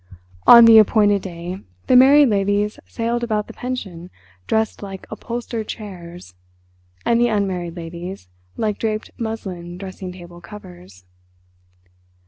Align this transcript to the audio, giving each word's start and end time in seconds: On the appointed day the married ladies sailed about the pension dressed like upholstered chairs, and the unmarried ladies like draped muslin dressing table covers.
On 0.47 0.65
the 0.65 0.79
appointed 0.79 1.21
day 1.21 1.61
the 1.85 1.95
married 1.95 2.29
ladies 2.29 2.79
sailed 2.87 3.23
about 3.23 3.45
the 3.45 3.53
pension 3.53 4.09
dressed 4.47 4.81
like 4.81 5.05
upholstered 5.11 5.67
chairs, 5.67 6.33
and 7.05 7.21
the 7.21 7.27
unmarried 7.27 7.75
ladies 7.75 8.27
like 8.57 8.79
draped 8.79 9.11
muslin 9.19 9.77
dressing 9.77 10.11
table 10.11 10.41
covers. 10.41 11.05